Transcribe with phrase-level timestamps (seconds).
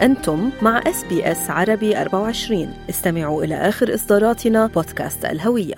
[0.00, 5.74] أنتم مع SBS عربي 24 استمعوا إلى آخر إصداراتنا بودكاست الهوية.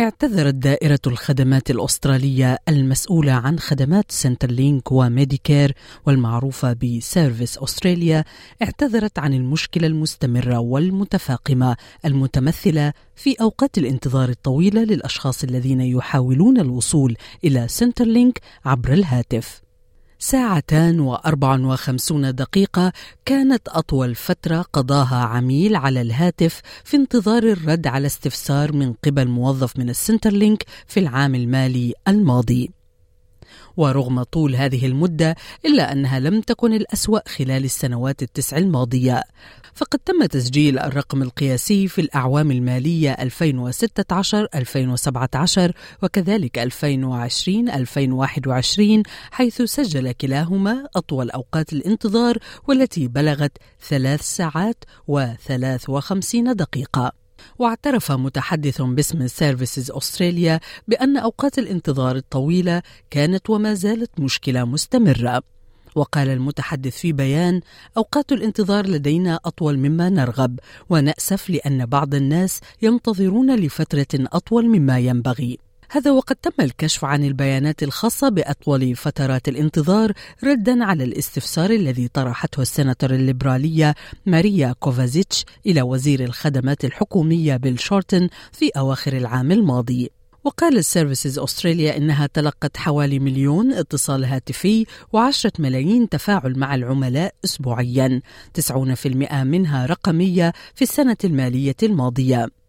[0.00, 5.72] اعتذرت دائرة الخدمات الأسترالية المسؤولة عن خدمات Centrelink و Medicare
[6.06, 8.24] والمعروفة ب Services Australia
[8.62, 17.68] اعتذرت عن المشكلة المستمرة والمتفاقمة المتمثلة في أوقات الانتظار الطويلة للأشخاص الذين يحاولون الوصول إلى
[17.68, 19.62] Centrelink عبر الهاتف.
[20.22, 22.92] ساعتان وأربع وخمسون دقيقة
[23.24, 29.78] كانت أطول فترة قضاها عميل على الهاتف في انتظار الرد على استفسار من قبل موظف
[29.78, 32.81] من السنترلينك في العام المالي الماضي.
[33.76, 39.22] ورغم طول هذه المدة إلا أنها لم تكن الأسوأ خلال السنوات التسع الماضية.
[39.74, 45.72] فقد تم تسجيل الرقم القياسي في الأعوام المالية 2016-2017
[46.02, 53.52] وكذلك 2020-2021 حيث سجل كلاهما أطول أوقات الانتظار والتي بلغت
[53.88, 57.21] ثلاث ساعات و53 دقيقة.
[57.58, 65.42] واعترف متحدث باسم Services Australia بأن أوقات الانتظار الطويلة كانت وما زالت مشكلة مستمرة.
[65.94, 67.60] وقال المتحدث في بيان
[67.96, 70.58] أوقات الانتظار لدينا أطول مما نرغب
[70.90, 75.58] ونأسف لأن بعض الناس ينتظرون لفترة أطول مما ينبغي.
[75.94, 80.12] هذا وقد تم الكشف عن البيانات الخاصة بأطول فترات الانتظار
[80.44, 83.94] ردا على الاستفسار الذي طرحته السناتور الليبرالية
[84.26, 90.10] ماريا كوفازيتش إلى وزير الخدمات الحكومية بيل شورتن في أواخر العام الماضي.
[90.44, 97.34] وقال ال Services Australia إنها تلقت حوالي مليون اتصال هاتفي وعشرة ملايين تفاعل مع العملاء
[97.44, 98.20] أسبوعيا
[98.54, 102.61] 90% منها رقمية في السنة المالية الماضية.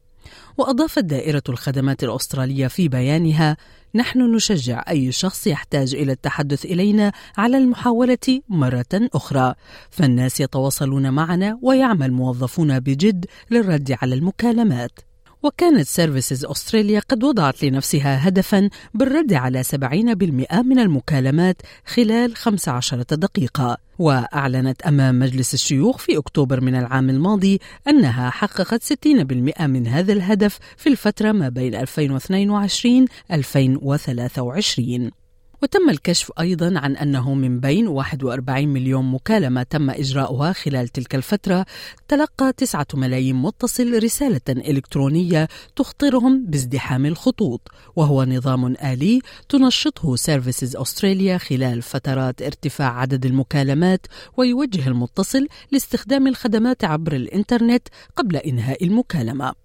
[0.58, 3.58] وأضافت دائرة الخدمات الأسترالية في بيانها
[3.96, 9.54] نحن نشجع أي شخص يحتاج إلى التحدث إلينا على المحاولة مرة أخرى.
[9.90, 15.13] فالناس يتواصلون معنا ويعمل موظفون بجد للرد على المكالمات.
[15.44, 19.76] وكانت سيرفيسز أستراليا قد وضعت لنفسها هدفا بالرد على 70%
[20.64, 23.78] من المكالمات خلال 15 دقيقة.
[24.00, 30.60] وأعلنت أمام مجلس الشيوخ في أكتوبر من العام الماضي أنها حققت 60% من هذا الهدف
[30.78, 35.23] في الفترة ما بين 2022 2023
[35.64, 41.66] وتم الكشف أيضا عن أنه من بين 41 مليون مكالمة تم إجراؤها خلال تلك الفترة.
[42.08, 47.62] تلقى 9 ملايين متصل رسالة إلكترونية تخطرهم بازدحام الخطوط
[47.96, 54.08] وهو نظام آلي تنشطه سيرفيسز أستراليا خلال فترات ارتفاع عدد المكالمات
[54.38, 59.63] ويوجه المتصل لاستخدام الخدمات عبر الإنترنت قبل إنهاء المكالمة.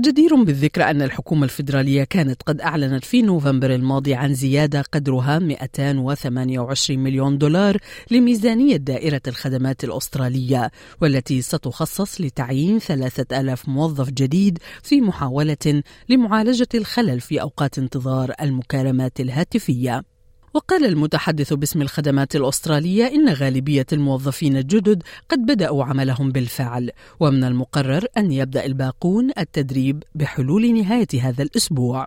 [0.00, 6.98] جدير بالذكر أن الحكومة الفيدرالية كانت قد أعلنت في نوفمبر الماضي عن زيادة قدرها 228
[6.98, 7.76] مليون دولار
[8.10, 10.70] لميزانية دائرة الخدمات الأسترالية
[11.02, 20.15] والتي ستخصص لتعيين 3000 موظف جديد في محاولة لمعالجة الخلل في أوقات انتظار المكالمات الهاتفية.
[20.56, 26.90] وقال المتحدث باسم الخدمات الأسترالية إن غالبية الموظفين الجدد قد بدأوا عملهم بالفعل
[27.20, 32.06] ومن المقرر أن يبدأ الباقون التدريب بحلول نهاية هذا الأسبوع.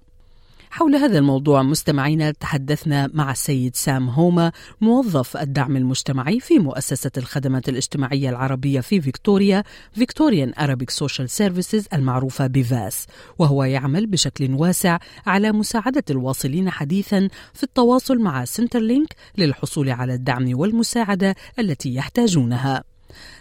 [0.72, 7.70] حول هذا الموضوع مستمعينا تحدثنا مع السيد سام هوما موظف الدعم المجتمعي في مؤسسة الخدمات
[7.70, 13.08] الاجتماعية العربية في فيكتوريا فيكتوريان Arabic Social Services المعروفة بفاس
[13.40, 20.60] وهو يعمل بشكل واسع على مساعدة الواصلين حديثا في التواصل مع Centrelink للحصول على الدعم
[20.60, 22.84] والمساعدة التي يحتاجونها.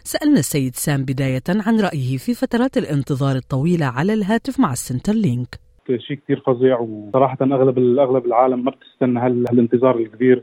[0.05, 5.68] سألنا السيد سام بداية عن رأيه في فترات الانتظار الطويلة على الهاتف مع ال Centrelink
[5.97, 10.43] شيء كثير فظيع وصراحة أغلب أغلب العالم ما بتستنى هالانتظار الكبير.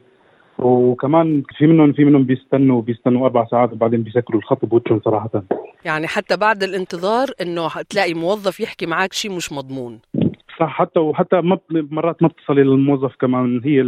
[0.59, 5.43] وكمان في منهم في منهم بيستنوا بيستنوا أربع ساعات وبعدين بيسكروا الخط بوجههم صراحة.
[5.85, 9.99] يعني حتى بعد الانتظار إنه تلاقي موظف يحكي معك شيء مش مضمون.
[10.59, 13.81] صح حتى وحتى ما مرات ما بتصلي للموظف كمان هي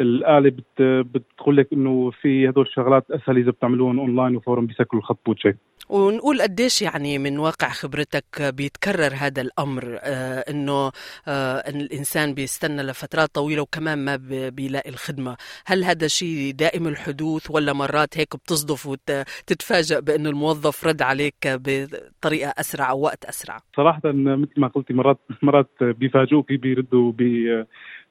[0.00, 5.18] الآلة بت بتقول لك إنه في هدول الشغلات أسهل إذا بتعملوهم اونلاين وفورا بيسكروا الخط
[5.26, 5.56] بوجهك
[5.88, 10.92] ونقول قديش يعني من واقع خبرتك بيتكرر هذا الأمر آه إنه
[11.28, 14.16] آه إن الإنسان بيستنى لفترات طويلة وكمان ما
[14.48, 15.36] بيلاقي الخدمة،
[15.66, 22.54] هل هذا شيء دائم الحدوث ولا مرات هيك بتصدف وتتفاجئ بإنه الموظف رد عليك بطريقة
[22.58, 27.64] أسرع أو وقت أسرع؟ صراحة مثل ما قلتي مرات مرات بيفاجئوك بيردوا بي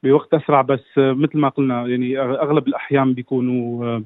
[0.04, 4.00] بوقت أسرع بس مثل ما قلنا يعني أغلب الأحيان بيكونوا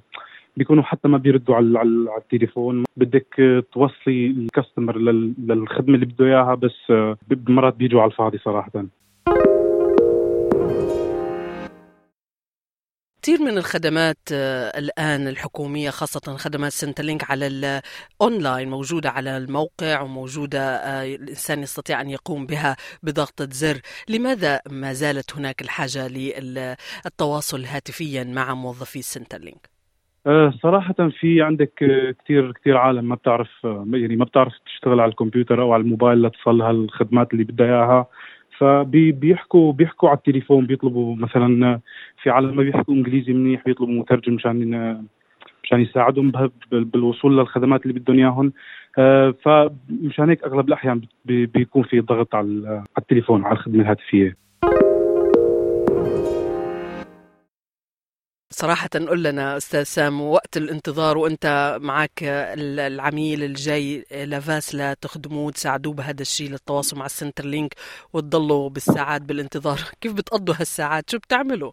[0.58, 2.84] بيكونوا حتى ما بيردوا على على التليفون.
[2.98, 6.94] بدك توصلي ال customer للخدمة اللي بده إياها بس
[7.48, 8.72] مرات بيجوا على الفاضي صراحة.
[13.28, 20.60] كثير من الخدمات آه، الآن الحكومية خاصة خدمات Centrelink على الأونلاين موجودة على الموقع وموجودة
[20.60, 28.24] آه، الإنسان يستطيع أن يقوم بها بضغطة زر لماذا ما زالت هناك الحاجة للتواصل هاتفيا
[28.24, 29.70] مع موظفي سنترلينك؟
[30.28, 31.74] آه، صراحة في عندك
[32.24, 33.50] كثير كثير عالم ما بتعرف
[33.94, 38.08] يعني ما بتعرف تشتغل على الكمبيوتر أو على الموبايل لتصل هالخدمات اللي بدها إياها
[38.58, 41.80] فبيحكوا بيحكوا على التليفون بيطلبوا مثلا
[42.24, 45.04] في عالم ما بيحكوا إنجليزي منيح بيطلبوا مترجم مشان
[45.64, 46.32] مشان يساعدهم
[46.72, 48.54] بالوصول للخدمات اللي بدهم إياهم.
[48.98, 54.47] آه، فمشان هيك أغلب الأحيان بيكون في ضغط على التليفون على الخدمة الهاتفية.
[58.62, 62.20] صراحة قل لنا أستاذ سام وقت الانتظار وأنت معك
[62.88, 67.74] العميل الجاي ل VASS لتخدموه تساعدوه بهذا الشيء للتواصل مع ال Centrelink
[68.14, 71.72] وتضلوا بالساعات بالانتظار كيف بتقضوا هالساعات شو بتعملوا؟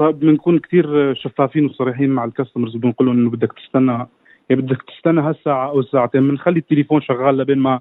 [0.00, 4.06] بنكون كثير شفافين وصريحين مع ال customers وبنقول لهم إنه بدك تستنى
[4.50, 7.80] يعني بدك تستنى هالساعة أو الساعتين بنخلي التليفون شغال لبين ما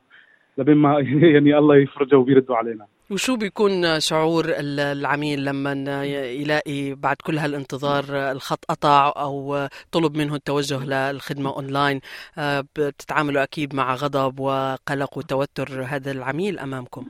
[0.59, 0.99] لبين ما
[1.33, 2.85] يعني الله يفرجه وبيردوا علينا.
[3.11, 6.03] وشو بيكون شعور العميل لما
[6.41, 11.99] يلاقي بعد كل هالانتظار الخط قطع أو طلب منه التوجه للخدمة أونلاين؟
[12.37, 17.05] آه، بتتعاملوا أكيد مع غضب وقلق وتوتر هذا العميل أمامكم.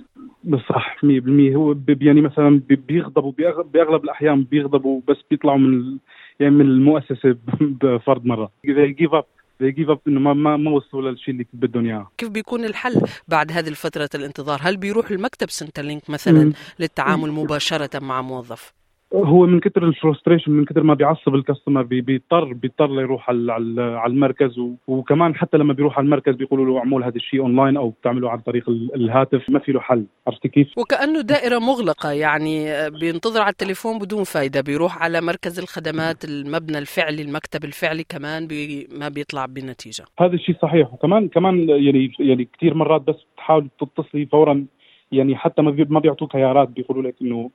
[0.70, 3.32] صح 100% هو يعني مثلا بيغضبوا
[3.74, 5.98] بأغلب الأحيان بيغضبوا بس بيطلعوا من
[6.40, 7.36] يعني من المؤسسة
[7.82, 8.52] بفرد مرة.
[8.66, 9.26] اذا give up
[9.64, 13.02] they give up انه ما ما, ما وصلوا للشيء اللي بدهم اياه كيف بيكون الحل
[13.28, 16.54] بعد هذه الفترة الانتظار؟ هل بيروح المكتب Centrelink مثلا.
[16.80, 18.79] للتعامل مباشرة مع موظف؟
[19.14, 23.54] هو من كثر ال frustration من كثر ما بيعصب ال customer بيضطر بيضطر يروح على
[23.82, 24.62] على المركز.
[24.88, 28.40] وكمان حتى لما بيروح على المركز بيقولوا له اعمل هذا الشيء اونلاين أو بتعمله عن
[28.40, 29.50] طريق الهاتف.
[29.50, 30.06] ما في له حل.
[30.28, 32.12] عرفت كيف؟ وكأنه دائرة مغلقة.
[32.12, 38.48] يعني بينتظر على التليفون بدون فائده بيروح على مركز الخدمات المبنى الفعلي المكتب الفعلي كمان
[38.48, 40.94] بي ما بيطلع بنتيجه هذا الشيء صحيح.
[40.94, 44.66] وكمان كمان يعني يعني كثير مرات بس تحاول تتصلي فورا.
[45.12, 46.70] يعني حتى ما بيعطوك خيارات.
[46.70, 47.50] بيقولوا لك إنه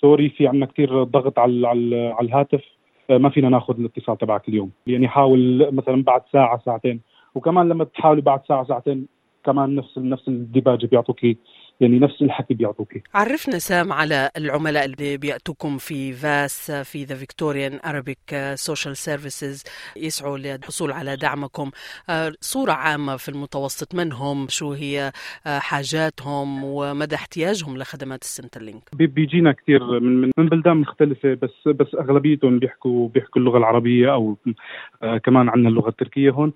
[0.00, 2.64] sorry في عندنا كثير ضغط على على, الهاتف
[3.10, 4.70] آه، ما فينا ناخذ الاتصال تبعك اليوم.
[4.86, 7.00] يعني حاول مثلا بعد ساعة ساعتين.
[7.34, 9.06] وكمان لما تحاولي بعد ساعة ساعتين
[9.44, 11.24] كمان نفس نفس الديباجه بيعطوك
[11.80, 12.88] يعني نفس الحكي بيعطوك.
[13.14, 19.64] عرفنا سام على العملاء اللي بيأتوكم في VASS في the Victorian Arabic Social Services
[19.96, 21.70] يسعوا للحصول على دعمكم.
[22.10, 25.12] آه، صورة عامة في المتوسط من هم؟ شو هي؟
[25.46, 31.94] آه، حاجاتهم؟ ومدى احتياجهم لخدمات ال Centrelink بيجينا كثير من من بلدان مختلفة بس بس
[31.94, 34.36] أغلبيتهم بيحكوا بيحكوا اللغة العربية أو
[35.02, 36.52] آه كمان عندنا اللغة التركية هون.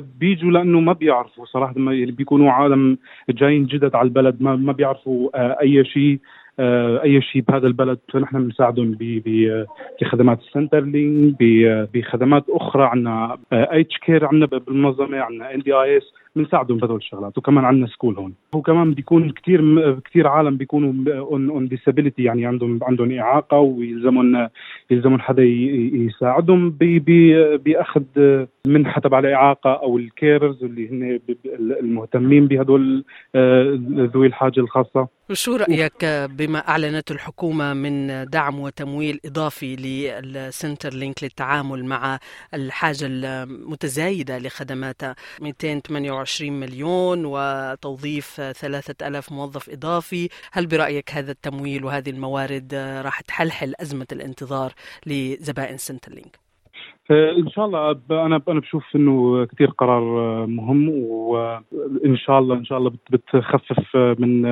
[0.00, 2.98] بيجوا لأنه ما بيعرفوا صراحة يعني بيكونوا عالم
[3.30, 6.18] جايين جدد على البلد ما ما بيعرفوا آه، أي شيء
[6.58, 7.98] آه، أي شيء بهذا البلد.
[8.12, 8.96] فنحن بنساعدهم
[10.00, 11.34] بخدمات ال Centrelink
[11.94, 12.84] بخدمات أخرى.
[12.84, 17.38] عندنا aged care عندنا بالمنظمة عندنا NDIS بنساعدهم بهذول الشغلات.
[17.38, 18.34] وكمان عندنا school هون.
[18.54, 19.60] وكمان بيكون كثير
[20.00, 24.48] كثير عالم بيكونوا on on disability يعني عندهم عندهم إعاقة ويلزمهم
[24.90, 26.70] يلزمهم حدا يساعدهم
[27.64, 28.02] بأخذ
[28.66, 31.20] منحة تبع الإعاقة أو ال carers اللي هن
[31.60, 33.04] المهتمين بهدول
[33.34, 33.78] آه،
[34.14, 35.08] ذوي الحاجة الخاصة.
[35.32, 42.18] شو رأيك بما أعلنته الحكومة من دعم وتمويل إضافي لل Centrelink للتعامل مع
[42.54, 45.02] الحاجة المتزايدة لخدمات
[45.40, 52.74] 228 24 مليون وتوظيف 3000 موظف إضافي هل برأيك هذا التمويل وهذه الموارد
[53.04, 54.72] راح تحلحل أزمة الانتظار
[55.06, 56.38] لزبائن Centrelink؟
[57.10, 62.54] آه، إن شاء الله أنا أنا بشوف إنه كثير قرار آه، مهم وان شاء الله
[62.54, 64.44] إن شاء الله بتخفف آه، من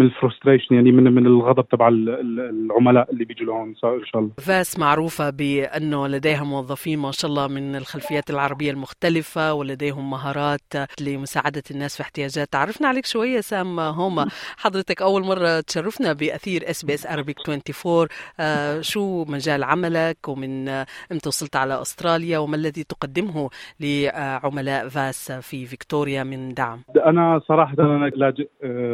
[0.00, 4.30] من ال frustration يعني من من الغضب تبع العملاء اللي بيجوا لهون إن شاء الله.
[4.38, 11.62] VASS معروفة بأنه لديها موظفين ما شاء الله من الخلفيات العربية المختلفة ولديهم مهارات لمساعدة
[11.70, 12.48] الناس في احتياجات.
[12.52, 14.26] تعرفنا عليك شوية سام هوما
[14.56, 18.08] حضرتك أول مرة تشرفنا بأثير SBS Arabic 24
[18.40, 20.68] آه شو مجال عملك؟ ومن
[21.12, 27.74] إمتى وصلت على أستراليا وما الذي تقدمه لعملاء VASS في فيكتوريا من دعم؟ أنا صراحة
[27.78, 28.48] أنا لاجئ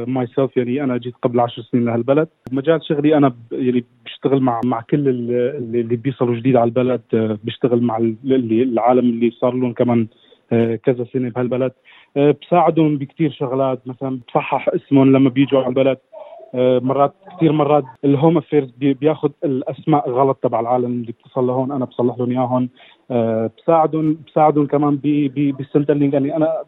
[0.07, 2.29] myself يعني أنا جيت قبل عشر سنين لهالبلد.
[2.53, 7.01] مجال شغلي أنا يعني بشتغل مع مع كل اللي بيصلوا جديد على البلد
[7.45, 10.07] بشتغل مع اللي العالم اللي صار لهم كمان
[10.53, 11.73] آه، كذا سنة بهالبلد.
[12.17, 15.99] آه، بساعدهم بكثير شغلات مثلا بصحح اسمهم لما بيجوا على البلد.
[16.55, 21.73] آه، مرات كثير مرات ال Home Affairs بياخذ الأسماء غلط تبع العالم اللي بتصل لهون
[21.73, 22.69] أنا بصلح لهم إياهم.
[23.59, 24.97] بساعدهم بساعدهم كمان
[25.59, 26.65] بال Centrelink يعني أنا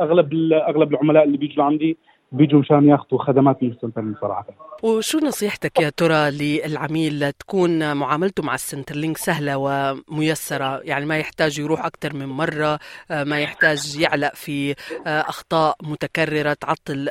[0.00, 1.96] أغلب أغلب العملاء اللي بيجوا عندي
[2.32, 3.62] بيجوا مشان ياخذوا خدمات
[3.96, 4.46] من صراحة
[4.82, 11.58] وشو نصيحتك يا ترى للعميل تكون معاملته مع ال Centrelink سهلة وميسرة؟ يعني ما يحتاج
[11.58, 12.78] يروح أكثر من مرة
[13.10, 14.74] ما يحتاج يعلق في
[15.06, 17.08] أخطاء متكررة تعطل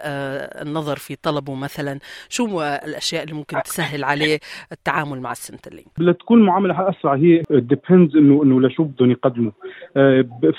[0.61, 1.99] النظر في طلبه مثلا.
[2.29, 4.39] شو الأشياء اللي ممكن تسهل عليه
[4.71, 9.51] التعامل مع ال Centrelink لتكون معاملة أسرع هي depends إنه إنه لشو بدهم يقدموا.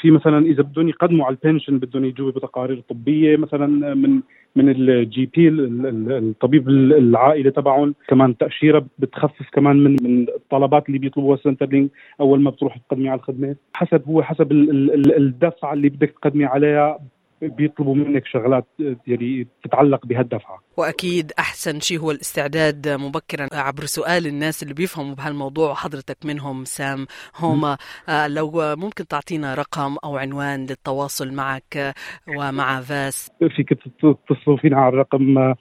[0.01, 4.21] في مثلا إذا بدهم يقدموا على ال pension بدهم يجوا بتقارير طبية مثلا من
[4.57, 7.95] من ال GP الطبيب العائلة تبعهم.
[8.09, 11.91] كمان تأشيرة بتخفف كمان من من الطلبات اللي بيطلبوها Centrelink
[12.21, 16.99] أول ما بتروح تقدمي على الخدمه حسب هو حسب الدفعة اللي بدك تقدمي عليها
[17.43, 18.67] بيطلبوا منك شغلات
[19.07, 25.71] يعني تتعلق بهالدفعه وأكيد أحسن شيء هو الاستعداد مبكرا عبر سؤال الناس اللي بيفهموا بهالموضوع
[25.71, 27.07] وحضرتك منهم سام
[27.37, 27.77] هوما.
[28.09, 31.95] آه لو ممكن تعطينا رقم أو عنوان للتواصل معك
[32.29, 33.33] ومع فاس.
[33.57, 35.55] فيك تتصلوا فينا على الرقم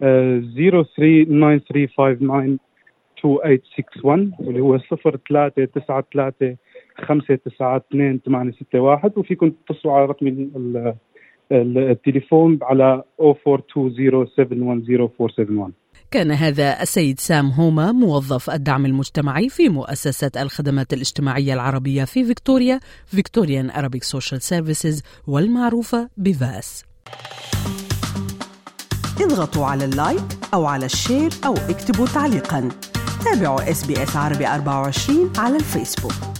[0.00, 2.58] 039359
[3.24, 6.56] 2861 واللي هو 0393
[6.98, 10.26] 5 9 2 8 6 1 وفيكم تتصلوا على رقم
[11.52, 13.24] التليفون على 0420710471
[16.10, 22.80] كان هذا السيد سام هوما موظف الدعم المجتمعي في مؤسسة الخدمات الاجتماعية العربية في فيكتوريا
[23.06, 26.84] Victorian Arabic Social Services والمعروفة ب VASS.
[29.20, 30.22] اضغطوا على ال like
[30.54, 32.68] أو على ال share أو اكتبوا تعليقا.
[33.24, 36.31] تابعوا SBS عربي 24 على الفيسبوك.